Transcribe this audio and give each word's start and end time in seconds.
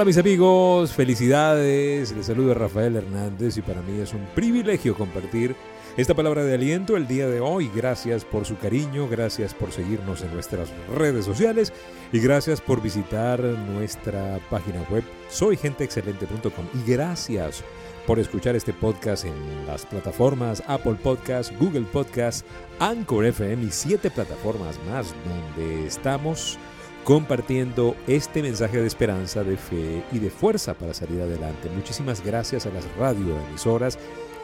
Hola 0.00 0.06
mis 0.06 0.16
amigos, 0.16 0.94
felicidades, 0.94 2.12
les 2.12 2.24
saluda 2.24 2.54
Rafael 2.54 2.96
Hernández 2.96 3.58
y 3.58 3.60
para 3.60 3.82
mí 3.82 4.00
es 4.00 4.14
un 4.14 4.24
privilegio 4.34 4.94
compartir 4.94 5.54
esta 5.98 6.14
palabra 6.14 6.42
de 6.42 6.54
aliento 6.54 6.96
el 6.96 7.06
día 7.06 7.28
de 7.28 7.40
hoy. 7.40 7.70
Gracias 7.76 8.24
por 8.24 8.46
su 8.46 8.56
cariño, 8.56 9.08
gracias 9.10 9.52
por 9.52 9.72
seguirnos 9.72 10.22
en 10.22 10.32
nuestras 10.32 10.72
redes 10.96 11.26
sociales 11.26 11.74
y 12.14 12.20
gracias 12.20 12.62
por 12.62 12.80
visitar 12.80 13.40
nuestra 13.40 14.40
página 14.48 14.80
web 14.90 15.04
soygenteexcelente.com 15.28 16.64
y 16.72 16.90
gracias 16.90 17.62
por 18.06 18.18
escuchar 18.18 18.56
este 18.56 18.72
podcast 18.72 19.26
en 19.26 19.66
las 19.66 19.84
plataformas 19.84 20.62
Apple 20.66 20.96
Podcast, 21.02 21.52
Google 21.60 21.84
Podcast, 21.92 22.46
Anchor 22.78 23.26
FM 23.26 23.64
y 23.64 23.70
siete 23.70 24.10
plataformas 24.10 24.78
más 24.90 25.14
donde 25.26 25.86
estamos 25.86 26.58
compartiendo 27.04 27.96
este 28.06 28.42
mensaje 28.42 28.80
de 28.80 28.86
esperanza, 28.86 29.42
de 29.42 29.56
fe 29.56 30.04
y 30.12 30.18
de 30.18 30.30
fuerza 30.30 30.74
para 30.74 30.94
salir 30.94 31.20
adelante. 31.20 31.68
Muchísimas 31.74 32.24
gracias 32.24 32.66
a 32.66 32.70
las 32.70 32.84
radioemisoras 32.96 33.98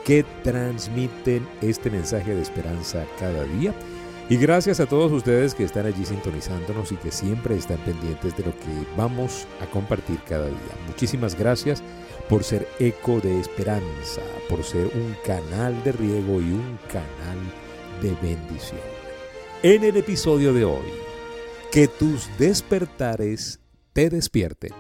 que 0.05 0.25
transmiten 0.43 1.47
este 1.61 1.91
mensaje 1.91 2.35
de 2.35 2.43
esperanza 2.43 3.05
cada 3.19 3.45
día. 3.45 3.75
Y 4.29 4.37
gracias 4.37 4.81
a 4.81 4.87
todos 4.87 5.13
ustedes 5.13 5.55
que 5.55 5.63
están 5.63 5.87
allí 5.87 6.05
sintonizándonos 6.05 6.91
y 6.91 6.97
que 6.97 7.13
siempre 7.13 7.57
están 7.57 7.79
pendientes 7.79 8.37
de 8.37 8.45
lo 8.45 8.51
que 8.53 8.87
vamos 8.97 9.47
a 9.63 9.67
compartir 9.67 10.19
cada 10.29 10.47
día. 10.47 10.57
Muchísimas 10.89 11.39
gracias 11.39 11.83
por 12.29 12.43
ser 12.43 12.67
eco 12.81 13.21
de 13.21 13.39
esperanza, 13.39 14.23
por 14.49 14.65
ser 14.65 14.87
un 14.87 15.17
canal 15.25 15.81
de 15.85 15.93
riego 15.93 16.41
y 16.41 16.51
un 16.51 16.79
canal 16.89 17.39
de 18.03 18.15
bendición. 18.21 18.81
En 19.63 19.85
el 19.85 19.97
episodio 19.97 20.53
de 20.53 20.65
hoy, 20.65 21.06
que 21.77 21.89
tus 21.89 22.31
despertares 22.39 23.61
te 23.93 24.09
despierten. 24.09 24.73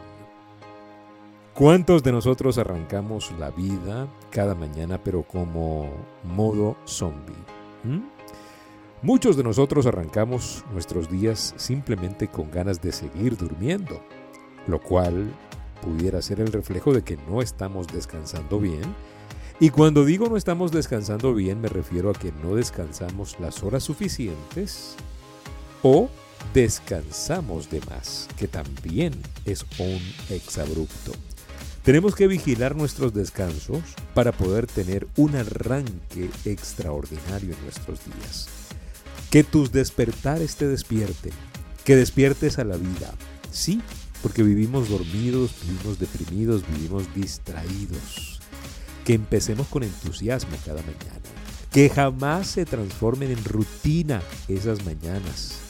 ¿Cuántos 1.52 2.02
de 2.02 2.10
nosotros 2.10 2.56
arrancamos 2.56 3.34
la 3.38 3.50
vida 3.50 4.08
cada 4.30 4.54
mañana 4.54 5.04
pero 5.04 5.22
como 5.22 5.90
modo 6.24 6.74
zombie? 6.86 7.36
¿Mm? 7.84 8.00
Muchos 9.02 9.36
de 9.36 9.42
nosotros 9.42 9.84
arrancamos 9.84 10.64
nuestros 10.72 11.10
días 11.10 11.52
simplemente 11.58 12.28
con 12.28 12.50
ganas 12.50 12.80
de 12.80 12.92
seguir 12.92 13.36
durmiendo, 13.36 14.00
lo 14.66 14.80
cual 14.80 15.30
pudiera 15.82 16.22
ser 16.22 16.40
el 16.40 16.50
reflejo 16.50 16.94
de 16.94 17.02
que 17.02 17.18
no 17.28 17.42
estamos 17.42 17.88
descansando 17.88 18.58
bien. 18.58 18.94
Y 19.60 19.68
cuando 19.68 20.06
digo 20.06 20.30
no 20.30 20.38
estamos 20.38 20.72
descansando 20.72 21.34
bien 21.34 21.60
me 21.60 21.68
refiero 21.68 22.08
a 22.08 22.14
que 22.14 22.32
no 22.42 22.54
descansamos 22.54 23.38
las 23.38 23.62
horas 23.62 23.82
suficientes 23.82 24.96
o 25.82 26.08
descansamos 26.52 27.70
de 27.70 27.80
más, 27.82 28.28
que 28.38 28.48
también 28.48 29.12
es 29.44 29.64
un 29.78 30.00
exabrupto. 30.30 31.12
Tenemos 31.82 32.16
que 32.16 32.26
vigilar 32.26 32.74
nuestros 32.74 33.14
descansos 33.14 33.80
para 34.12 34.32
poder 34.32 34.66
tener 34.66 35.06
un 35.16 35.36
arranque 35.36 36.30
extraordinario 36.44 37.54
en 37.54 37.62
nuestros 37.62 38.00
días. 38.04 38.48
Que 39.30 39.44
tus 39.44 39.70
despertares 39.70 40.56
te 40.56 40.66
despierten, 40.66 41.32
que 41.84 41.94
despiertes 41.94 42.58
a 42.58 42.64
la 42.64 42.76
vida. 42.76 43.14
Sí, 43.52 43.80
porque 44.22 44.42
vivimos 44.42 44.88
dormidos, 44.88 45.52
vivimos 45.62 45.98
deprimidos, 45.98 46.62
vivimos 46.68 47.04
distraídos. 47.14 48.40
Que 49.04 49.14
empecemos 49.14 49.68
con 49.68 49.84
entusiasmo 49.84 50.56
cada 50.64 50.82
mañana. 50.82 51.20
Que 51.70 51.88
jamás 51.88 52.48
se 52.48 52.64
transformen 52.64 53.30
en 53.30 53.44
rutina 53.44 54.22
esas 54.48 54.84
mañanas 54.84 55.65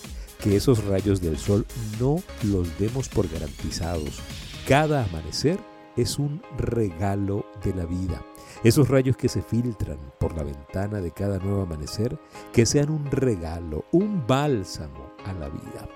que 0.47 0.55
esos 0.55 0.85
rayos 0.85 1.21
del 1.21 1.39
sol 1.39 1.67
no 1.99 2.23
los 2.45 2.79
demos 2.79 3.09
por 3.09 3.29
garantizados. 3.29 4.23
Cada 4.69 5.05
amanecer 5.05 5.59
es 5.97 6.21
un 6.21 6.41
regalo 6.57 7.45
de 7.65 7.75
la 7.75 7.85
vida. 7.85 8.23
Esos 8.63 8.89
rayos 8.89 9.17
que 9.17 9.29
se 9.29 9.43
filtran 9.43 9.99
por 10.21 10.37
la 10.37 10.45
ventana 10.45 11.01
de 11.01 11.11
cada 11.11 11.41
nuevo 11.41 11.63
amanecer, 11.63 12.17
que 12.53 12.65
sean 12.65 12.91
un 12.91 13.07
regalo, 13.07 13.87
un 13.91 14.25
bálsamo 14.25 15.11
a 15.25 15.33
la 15.33 15.49
vida. 15.49 15.89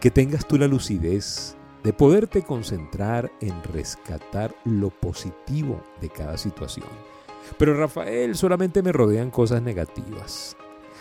Que 0.00 0.10
tengas 0.10 0.46
tú 0.46 0.58
la 0.58 0.66
lucidez 0.68 1.56
de 1.82 1.94
poderte 1.94 2.42
concentrar 2.42 3.32
en 3.40 3.54
rescatar 3.64 4.54
lo 4.66 4.90
positivo 4.90 5.82
de 6.02 6.10
cada 6.10 6.36
situación. 6.36 6.88
Pero 7.56 7.74
Rafael, 7.74 8.36
solamente 8.36 8.82
me 8.82 8.92
rodean 8.92 9.30
cosas 9.30 9.62
negativas. 9.62 10.58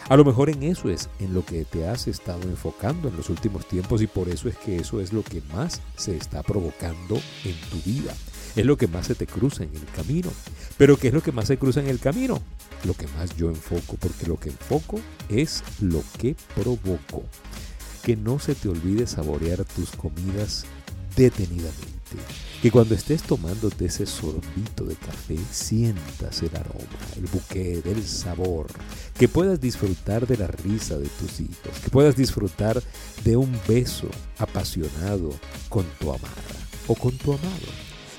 A 0.09 0.18
lo 0.18 0.25
mejor 0.25 0.50
en 0.50 0.64
eso 0.64 0.90
es 0.90 1.09
en 1.19 1.34
lo 1.34 1.46
que 1.46 1.64
te 1.64 1.88
has 1.88 2.08
estado 2.08 2.41
enfocando 2.44 3.08
en 3.08 3.16
los 3.16 3.30
últimos 3.30 3.66
tiempos 3.68 4.02
y 4.02 4.08
por 4.08 4.28
eso 4.30 4.50
es 4.50 4.58
que 4.58 4.75
eso 4.75 5.00
es 5.00 5.14
lo 5.14 5.24
que 5.24 5.41
más 5.53 5.81
se 5.96 6.18
está 6.18 6.44
provocando 6.44 7.16
en 7.46 7.56
tu 7.69 7.78
vida. 7.90 8.14
Es 8.56 8.66
lo 8.66 8.78
que 8.78 8.88
más 8.88 9.08
se 9.08 9.16
te 9.16 9.25
cruza 9.25 9.64
en 9.64 9.74
el 9.74 9.86
camino. 9.96 10.30
Pero 10.78 10.97
¿qué 10.97 11.08
es 11.08 11.14
lo 11.14 11.24
que 11.24 11.31
más 11.31 11.47
se 11.47 11.58
cruza 11.58 11.80
en 11.80 11.88
el 11.88 12.00
camino? 12.00 12.41
Lo 12.84 12.94
que 12.94 13.08
más 13.08 13.36
yo 13.36 13.50
enfoco, 13.50 13.96
porque 13.97 14.28
lo 14.28 14.38
que 14.38 14.50
enfoco 14.50 15.00
es 15.30 15.64
lo 15.80 16.03
que 16.20 16.35
provoco. 16.53 17.24
Que 18.03 18.16
no 18.16 18.40
se 18.40 18.56
te 18.56 18.68
olvide 18.68 19.08
saborear 19.08 19.64
tus 19.64 19.91
comidas 19.91 20.66
detenidamente. 21.16 21.94
Que 22.63 22.72
cuando 22.72 22.96
estés 22.96 23.22
tomándote 23.24 23.88
ese 23.88 24.06
sorbito 24.06 24.85
de 24.85 24.96
café, 24.96 25.35
sientas 25.51 26.41
el 26.44 26.56
aroma, 26.56 26.85
el 27.18 27.25
buque 27.25 27.81
del 27.81 28.01
sabor. 28.03 28.68
Que 29.19 29.28
puedas 29.28 29.59
disfrutar 29.59 30.25
de 30.25 30.38
la 30.38 30.47
risa 30.47 30.97
de 30.97 31.09
tus 31.09 31.41
hijos. 31.41 31.78
Que 31.84 31.90
puedas 31.90 32.16
disfrutar 32.16 32.81
de 33.25 33.35
un 33.35 33.52
beso 33.68 34.07
apasionado 34.38 35.31
con 35.68 35.84
tu 36.00 36.12
amada 36.12 36.56
o 36.88 36.96
con 36.96 37.18
tu 37.18 37.34
amado. 37.34 37.68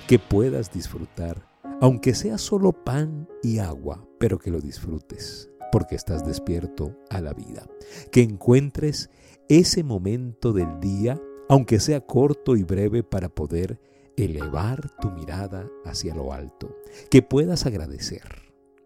Que 0.06 0.18
puedas 0.18 0.70
disfrutar, 0.70 1.48
aunque 1.80 2.14
sea 2.14 2.36
solo 2.36 2.72
pan 2.72 3.26
y 3.42 3.60
agua, 3.60 4.06
pero 4.20 4.38
que 4.38 4.50
lo 4.50 4.60
disfrutes 4.60 5.48
porque 5.72 5.94
estás 5.94 6.22
despierto 6.26 6.94
a 7.08 7.22
la 7.22 7.32
vida. 7.32 7.66
Que 8.12 8.20
encuentres 8.20 9.08
ese 9.48 9.82
momento 9.84 10.52
del 10.52 10.80
día 10.80 11.18
aunque 11.48 11.80
sea 11.80 12.00
corto 12.00 12.56
y 12.56 12.62
breve, 12.62 13.02
para 13.02 13.28
poder 13.28 13.78
elevar 14.16 14.90
tu 15.00 15.10
mirada 15.10 15.68
hacia 15.84 16.14
lo 16.14 16.32
alto, 16.32 16.76
que 17.10 17.22
puedas 17.22 17.66
agradecer 17.66 18.22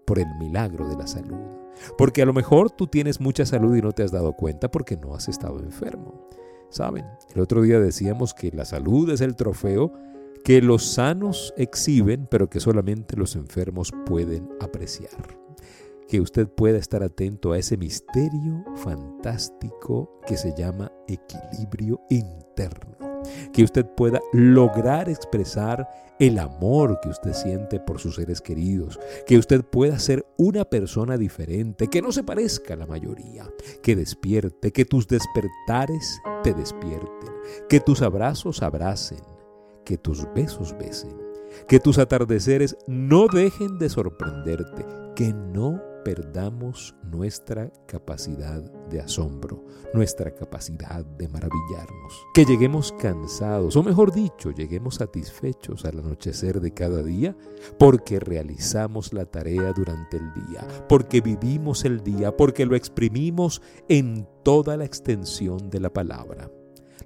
por 0.07 0.19
el 0.19 0.27
milagro 0.39 0.89
de 0.89 0.97
la 0.97 1.07
salud, 1.07 1.39
porque 1.97 2.23
a 2.23 2.27
lo 2.27 2.33
mejor 2.33 2.71
tú 2.71 2.87
tienes 2.87 3.21
mucha 3.21 3.45
salud 3.45 3.77
y 3.77 3.83
no 3.83 3.93
te 3.93 4.03
has 4.03 4.11
dado 4.11 4.33
cuenta 4.35 4.71
porque 4.71 4.97
no 4.97 5.15
has 5.15 5.29
estado 5.29 5.61
enfermo. 5.61 6.27
Saben, 6.71 7.07
el 7.35 7.41
otro 7.41 7.63
día 7.63 7.81
decíamos 7.81 8.35
que 8.35 8.51
la 8.51 8.65
salud 8.65 9.11
es 9.11 9.21
el 9.21 9.37
trofeo 9.37 9.93
que 10.45 10.63
los 10.63 10.85
sanos 10.85 11.53
exhiben, 11.57 12.27
pero 12.31 12.49
que 12.49 12.61
solamente 12.61 13.17
los 13.17 13.37
enfermos 13.37 13.93
pueden 14.07 14.49
apreciar 14.61 15.39
que 16.09 16.21
usted 16.23 16.49
pueda 16.49 16.79
estar 16.79 17.03
atento 17.03 17.53
a 17.53 17.59
ese 17.59 17.77
misterio 17.77 18.65
fantástico 18.77 20.19
que 20.27 20.39
se 20.39 20.55
llama 20.57 20.91
equilibrio 21.07 22.01
interno. 22.09 22.98
Que 23.53 23.65
usted 23.65 23.87
pueda 23.87 24.21
lograr 24.33 25.09
expresar 25.09 25.89
el 26.19 26.39
amor 26.39 26.99
que 27.01 27.09
usted 27.09 27.33
siente 27.33 27.79
por 27.81 28.01
sus 28.01 28.17
seres 28.17 28.41
queridos. 28.41 28.99
Que 29.27 29.39
usted 29.39 29.63
pueda 29.65 29.99
ser 29.99 30.27
una 30.37 30.65
persona 30.65 31.17
diferente, 31.17 31.89
que 31.89 32.03
no 32.03 32.13
se 32.13 32.25
parezca 32.25 32.75
a 32.75 32.77
la 32.77 32.87
mayoría. 32.87 33.49
Que 33.83 33.97
despierte, 33.97 34.73
que 34.73 34.85
tus 34.85 35.07
despertares 35.07 36.21
te 36.43 36.55
despierten. 36.55 37.33
Que 37.69 37.81
tus 37.81 38.03
abrazos 38.03 38.63
abracen. 38.63 39.23
Que 39.85 39.97
tus 39.97 40.27
besos 40.35 40.77
besen. 40.79 41.17
Que 41.67 41.81
tus 41.81 41.99
atardeceres 41.99 42.77
no 42.87 43.27
dejen 43.29 43.79
de 43.79 43.89
sorprenderte. 43.89 44.85
Que 45.15 45.33
no 45.33 45.81
perdamos 46.05 46.95
nuestra 47.03 47.73
capacidad 47.87 48.63
de 48.89 49.01
asombro, 49.01 49.65
nuestra 49.95 50.35
capacidad 50.35 51.05
de 51.05 51.29
maravillarnos. 51.29 52.27
Que 52.35 52.45
lleguemos 52.45 52.93
cansados, 52.93 53.77
o 53.77 53.83
mejor 53.83 54.13
dicho, 54.13 54.51
lleguemos 54.51 54.97
satisfechos 54.97 55.85
al 55.85 55.99
anochecer 55.99 56.61
de 56.61 56.73
cada 56.73 57.03
día, 57.03 57.37
porque 57.79 58.21
realizamos 58.21 59.13
la 59.13 59.27
tarea 59.27 59.73
durante 59.73 60.17
el 60.17 60.33
día, 60.35 60.67
porque 60.89 61.21
vivimos 61.21 61.85
el 61.85 62.03
día, 62.03 62.37
porque 62.37 62.67
lo 62.67 62.77
exprimimos 62.77 63.63
en 63.89 64.27
toda 64.43 64.77
la 64.77 64.85
extensión 64.85 65.71
de 65.71 65.81
la 65.81 65.93
palabra. 65.93 66.51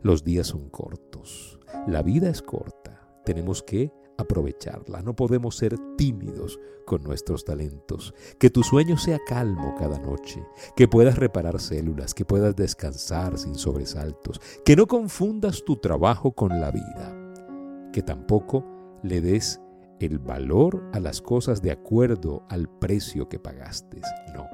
Los 0.02 0.24
días 0.24 0.48
son 0.48 0.68
cortos, 0.68 1.60
la 1.86 2.02
vida 2.02 2.28
es 2.28 2.42
corta, 2.42 3.08
tenemos 3.24 3.62
que 3.62 3.92
aprovecharla. 4.22 5.02
No 5.02 5.14
podemos 5.14 5.56
ser 5.56 5.76
tímidos 5.96 6.58
con 6.84 7.02
nuestros 7.02 7.44
talentos. 7.44 8.14
Que 8.38 8.50
tu 8.50 8.62
sueño 8.62 8.96
sea 8.96 9.18
calmo 9.26 9.74
cada 9.78 9.98
noche, 9.98 10.44
que 10.76 10.88
puedas 10.88 11.18
reparar 11.18 11.60
células, 11.60 12.14
que 12.14 12.24
puedas 12.24 12.56
descansar 12.56 13.38
sin 13.38 13.54
sobresaltos, 13.54 14.40
que 14.64 14.76
no 14.76 14.86
confundas 14.86 15.64
tu 15.64 15.76
trabajo 15.76 16.32
con 16.32 16.60
la 16.60 16.70
vida, 16.70 17.90
que 17.92 18.02
tampoco 18.02 18.64
le 19.02 19.20
des 19.20 19.60
el 20.00 20.18
valor 20.18 20.82
a 20.92 21.00
las 21.00 21.20
cosas 21.20 21.62
de 21.62 21.70
acuerdo 21.70 22.44
al 22.48 22.68
precio 22.68 23.28
que 23.28 23.38
pagaste. 23.38 24.00
No. 24.34 24.48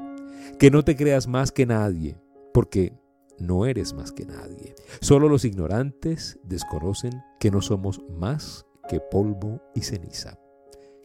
Que 0.59 0.71
no 0.71 0.85
te 0.85 0.97
creas 0.97 1.27
más 1.27 1.53
que 1.53 1.67
nadie, 1.67 2.19
porque 2.53 2.93
no 3.39 3.67
eres 3.67 3.95
más 3.95 4.13
que 4.13 4.27
nadie. 4.27 4.75
Solo 5.01 5.29
los 5.29 5.45
ignorantes 5.45 6.39
desconocen 6.43 7.23
que 7.39 7.51
no 7.51 7.63
somos 7.63 8.03
más 8.11 8.67
que 8.89 9.01
polvo 9.01 9.61
y 9.75 9.83
ceniza. 9.83 10.39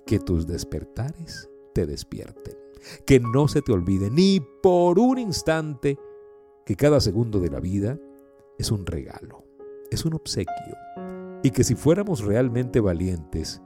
Que 0.05 0.19
tus 0.19 0.47
despertares 0.47 1.49
te 1.73 1.85
despierten. 1.85 2.55
Que 3.05 3.19
no 3.19 3.47
se 3.47 3.61
te 3.61 3.71
olvide 3.71 4.09
ni 4.09 4.41
por 4.61 4.99
un 4.99 5.17
instante 5.17 5.97
que 6.65 6.75
cada 6.75 6.99
segundo 6.99 7.39
de 7.39 7.49
la 7.49 7.59
vida 7.59 7.99
es 8.57 8.71
un 8.71 8.85
regalo, 8.85 9.43
es 9.91 10.05
un 10.05 10.13
obsequio. 10.13 10.77
Y 11.43 11.51
que 11.51 11.63
si 11.63 11.75
fuéramos 11.75 12.23
realmente 12.23 12.79
valientes, 12.79 13.61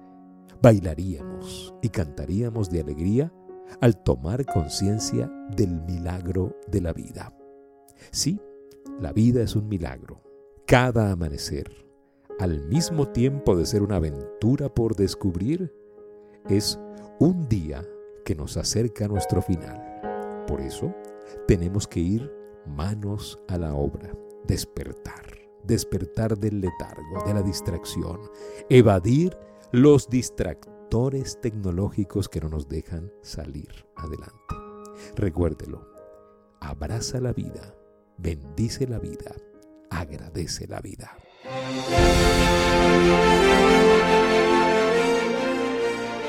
bailaríamos 0.62 1.74
y 1.81 1.90
cantaríamos 1.90 2.69
de 2.69 2.81
alegría 2.81 3.34
al 3.81 4.02
tomar 4.02 4.46
conciencia 4.46 5.31
del 5.56 5.81
milagro 5.81 6.56
de 6.68 6.81
la 6.81 6.94
vida. 6.94 7.36
Sí, 8.12 8.40
la 9.00 9.14
vida 9.14 9.42
es 9.42 9.56
un 9.56 9.68
milagro. 9.68 10.24
Cada 10.66 11.12
amanecer, 11.12 11.87
al 12.39 12.62
mismo 12.68 13.07
tiempo 13.07 13.56
de 13.56 13.66
ser 13.66 13.81
una 13.81 13.95
aventura 13.95 14.74
por 14.74 14.95
descubrir, 14.95 15.74
es 16.50 16.80
un 17.19 17.48
día 17.48 17.84
que 18.24 18.36
nos 18.36 18.57
acerca 18.57 19.06
a 19.06 19.07
nuestro 19.07 19.42
final. 19.42 20.45
Por 20.48 20.62
eso, 20.62 20.94
tenemos 21.48 21.88
que 21.88 22.00
ir 22.00 22.31
manos 22.66 23.39
a 23.48 23.57
la 23.57 23.74
obra, 23.74 24.16
despertar, 24.45 25.38
despertar 25.63 26.38
del 26.38 26.62
letargo, 26.62 27.24
de 27.25 27.34
la 27.34 27.42
distracción, 27.42 28.19
evadir 28.69 29.36
los 29.72 30.10
distractores 30.10 31.42
tecnológicos 31.42 32.30
que 32.30 32.40
no 32.40 32.50
nos 32.50 32.68
dejan 32.68 33.12
salir 33.22 33.69
adelante. 33.95 34.56
Recuérdelo, 35.16 35.88
abraza 36.60 37.19
la 37.19 37.33
vida, 37.33 37.75
bendice 38.18 38.88
la 38.88 39.00
vida, 39.00 39.36
agradece 39.90 40.68
la 40.68 40.80
vida. 40.81 41.18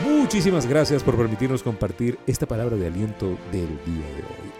Muchísimas 0.02 0.66
gracias 0.66 1.02
por 1.02 1.16
permitirnos 1.16 1.62
compartir 1.62 2.18
esta 2.26 2.46
palabra 2.46 2.76
de 2.76 2.86
aliento 2.86 3.38
del 3.50 3.68
día 3.84 4.06
de 4.14 4.22
hoy. 4.22 4.52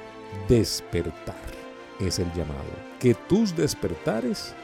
Despertar 0.49 1.37
es 2.01 2.19
el 2.19 2.33
llamado. 2.33 2.65
Que 2.99 3.15
tus 3.15 3.55
despertares 3.55 4.55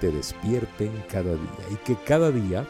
te 0.00 0.10
despierten 0.10 0.92
cada 1.10 1.32
día 1.32 1.68
y 1.70 1.74
que 1.76 1.96
cada 2.04 2.30
día 2.30 2.66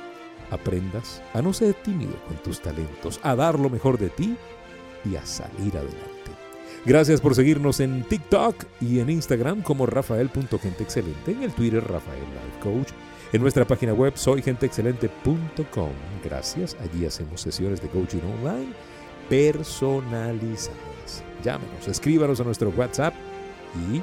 aprendas 0.50 1.22
a 1.34 1.42
no 1.42 1.52
ser 1.52 1.74
tímido 1.74 2.16
con 2.26 2.36
tus 2.38 2.60
talentos, 2.60 3.20
a 3.22 3.34
dar 3.34 3.58
lo 3.58 3.68
mejor 3.68 3.98
de 3.98 4.08
ti 4.08 4.36
y 5.04 5.16
a 5.16 5.26
salir 5.26 5.76
adelante. 5.76 6.43
Gracias 6.86 7.22
por 7.22 7.34
seguirnos 7.34 7.80
en 7.80 8.02
TikTok 8.02 8.56
y 8.78 9.00
en 9.00 9.08
Instagram 9.08 9.62
como 9.62 9.86
rafael.genteexcelente, 9.86 11.32
en 11.32 11.42
el 11.42 11.52
Twitter 11.54 11.82
Rafael 11.82 12.20
Life 12.20 12.60
Coach, 12.62 12.88
en 13.32 13.40
nuestra 13.40 13.66
página 13.66 13.94
web 13.94 14.12
soygenteexcelente.com. 14.16 15.90
Gracias, 16.22 16.76
allí 16.80 17.06
hacemos 17.06 17.40
sesiones 17.40 17.80
de 17.80 17.88
coaching 17.88 18.20
online 18.38 18.72
personalizadas. 19.30 21.24
Llámenos, 21.42 21.88
escríbanos 21.88 22.40
a 22.40 22.44
nuestro 22.44 22.68
WhatsApp 22.68 23.14
y 23.90 24.02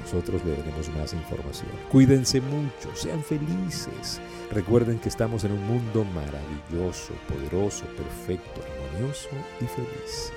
nosotros 0.00 0.40
le 0.44 0.56
daremos 0.56 0.88
más 0.90 1.12
información. 1.12 1.70
Cuídense 1.90 2.40
mucho, 2.40 2.94
sean 2.94 3.24
felices. 3.24 4.20
Recuerden 4.52 5.00
que 5.00 5.08
estamos 5.08 5.42
en 5.42 5.50
un 5.50 5.66
mundo 5.66 6.04
maravilloso, 6.04 7.12
poderoso, 7.28 7.86
perfecto, 7.96 8.60
armonioso 8.62 9.30
y 9.60 9.64
feliz. 9.64 10.32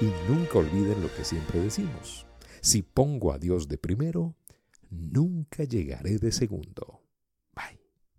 Y 0.00 0.06
nunca 0.30 0.58
olviden 0.58 1.02
lo 1.02 1.12
que 1.14 1.24
siempre 1.24 1.60
decimos. 1.60 2.26
Si 2.60 2.82
pongo 2.82 3.32
a 3.32 3.38
Dios 3.38 3.68
de 3.68 3.78
primero, 3.78 4.36
nunca 4.90 5.64
llegaré 5.64 6.18
de 6.18 6.32
segundo. 6.32 7.00